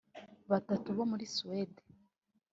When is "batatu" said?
0.51-0.87